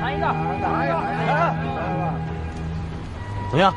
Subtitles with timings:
[0.00, 0.94] 尝一个，尝一个，
[3.50, 3.74] 怎么样？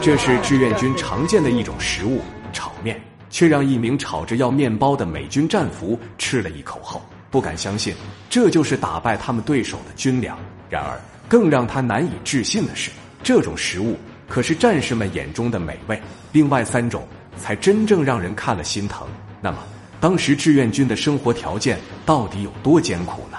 [0.00, 2.22] 这是志愿军常见的一种食物——
[2.54, 2.98] 炒面，
[3.28, 7.94] 却让一名吵着要面包的美军战俘吃了一口后，不敢相信
[8.30, 10.38] 这就是打败他们对手的军粮。
[10.70, 10.98] 然而，
[11.28, 12.90] 更让他难以置信的是，
[13.22, 16.00] 这种食物可是战士们眼中的美味。
[16.32, 19.06] 另外三种才真正让人看了心疼。
[19.42, 19.58] 那么，
[20.00, 23.38] 当时志愿军的生活条件到底有多艰苦呢？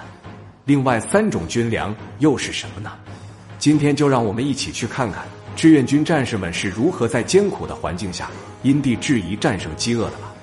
[0.66, 2.92] 另外三种军粮又是什么呢？
[3.60, 5.26] 今天就让我们一起去看看
[5.56, 8.30] 志愿军战士们是如何在艰苦的环境下
[8.64, 10.34] 因地制宜战胜饥饿的吧。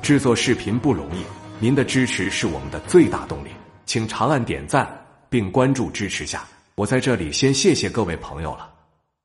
[0.00, 1.22] 制作视频不容易，
[1.58, 3.48] 您的支持是我们的最大动力，
[3.86, 4.86] 请长按点赞
[5.30, 6.44] 并关注支持下。
[6.74, 8.68] 我在这里先谢谢各位朋友了。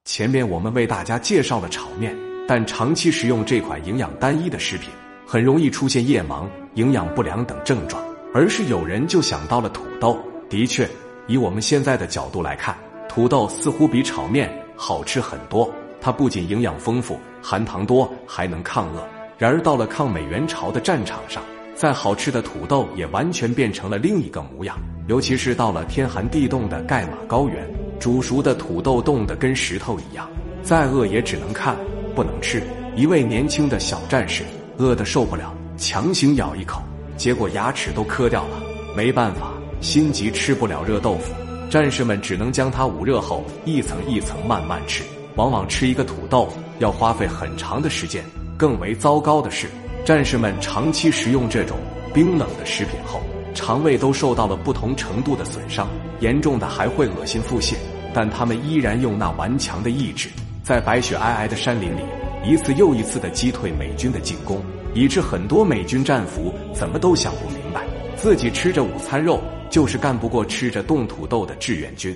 [0.06, 2.16] 前面我们为大家介绍了炒面，
[2.50, 4.90] 但长期食用这款营养单一的食品，
[5.24, 8.04] 很容易出现夜盲、营养不良等症状。
[8.34, 10.18] 而是有人就想到了土豆。
[10.50, 10.90] 的确，
[11.28, 12.76] 以我们现在的角度来看，
[13.08, 15.72] 土豆似乎比炒面好吃很多。
[16.02, 19.08] 它不仅营养丰富、含糖多，还能抗饿。
[19.38, 21.44] 然而到了抗美援朝的战场上，
[21.76, 24.76] 再好吃的土豆也完全变成了另一个模样。
[25.08, 27.64] 尤其是到了天寒地冻的盖马高原，
[28.00, 30.28] 煮熟的土豆冻得跟石头一样，
[30.64, 31.78] 再饿也只能看，
[32.20, 32.62] 不能吃。
[32.98, 34.44] 一位年轻的小战士
[34.78, 36.82] 饿得受不了，强行咬一口。
[37.16, 38.62] 结果牙齿都磕掉了，
[38.94, 41.34] 没办法，心急吃不了热豆腐，
[41.70, 45.02] 战士们只能将它捂热后一层一层慢慢吃。
[45.38, 48.22] 往往吃一个土豆要花费很长的时间。
[48.58, 49.70] 更为糟糕的是，
[50.04, 51.78] 战士们长期食用这种
[52.14, 53.22] 冰冷的食品后，
[53.56, 55.88] 肠胃都受到了不同程度的损伤，
[56.20, 57.76] 严重的还会恶心腹泻。
[58.14, 60.28] 但他们依然用那顽强的意志，
[60.70, 62.04] 在白雪皑皑的山林里，
[62.46, 64.64] 一次又一次的击退美军的进攻。
[64.94, 72.16] 以致很多美军战俘怎么都想不明白，自己吃着午餐肉就是干不过吃着冻土豆的志愿军。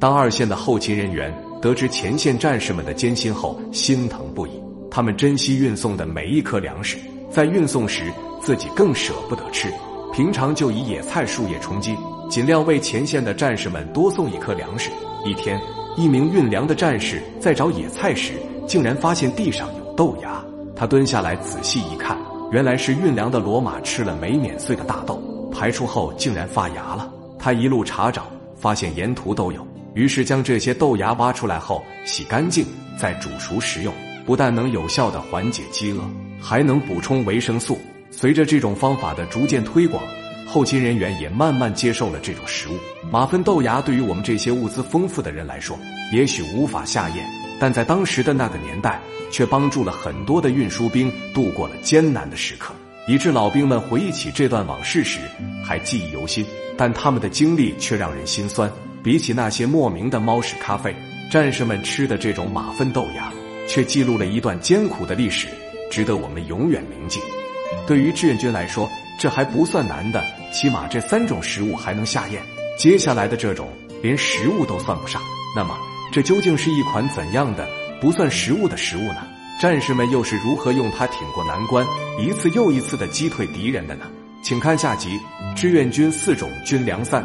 [0.00, 4.50] 当二线的后勤人员得知前线战士们的艰辛后，心疼不已。
[4.90, 6.98] 他们珍惜运送的每一颗粮食，
[7.30, 9.72] 在运送时自己更舍不得吃。
[10.12, 11.96] 平常就以野菜、树叶充饥，
[12.28, 14.90] 尽量为前线的战士们多送一颗粮食。
[15.24, 15.60] 一天，
[15.96, 18.32] 一名运粮的战士在找野菜时，
[18.66, 20.44] 竟然发现地上有豆芽。
[20.74, 22.18] 他蹲下来仔细一看，
[22.50, 25.22] 原来是运粮的骡马吃了没碾碎的大豆，
[25.52, 27.12] 排出后竟然发芽了。
[27.38, 32.66] 他一路查找，发现沿途都有，于是将这些豆芽挖出来后洗干净，
[32.98, 33.94] 再煮熟食用，
[34.26, 36.00] 不但能有效的缓解饥饿，
[36.40, 37.78] 还能补充维生素。
[38.10, 40.02] 随着这种方法的逐渐推广，
[40.54, 42.78] 后勤人员也慢慢接受了这种食物。
[43.10, 45.76] 马粪豆芽对于我们这些物资丰富的人来说，
[46.12, 47.26] 也许无法下咽，
[47.58, 49.00] 但在当时的那个年代。
[49.32, 52.72] 却帮助了很多的运输兵度过了艰难的时刻，
[53.08, 55.18] 以致老兵们回忆起这段往事时
[55.64, 56.46] 还记忆犹新。
[56.76, 58.70] 但他们的经历却让人心酸。
[59.02, 60.94] 比起那些莫名的猫屎咖啡，
[61.32, 63.32] 战士们吃的这种马粪豆芽，
[63.66, 65.48] 却记录了一段艰苦的历史，
[65.90, 67.18] 值得我们永远铭记。
[67.88, 68.88] 对于志愿军来说，
[69.18, 70.22] 这还不算难的，
[70.54, 72.40] 起码这三种食物还能下咽。
[72.78, 73.68] 接下来的这种
[74.00, 75.20] 连食物都算不上，
[75.56, 75.76] 那么
[76.12, 77.68] 这究竟是一款怎样的？
[78.00, 79.26] 不算食物的食物呢？
[79.60, 81.84] 战士们又是如何用它挺过难关，
[82.20, 84.06] 一次又一次的击退敌人的呢？
[84.44, 85.18] 请看下集
[85.54, 87.22] 《志愿军四种军粮三》。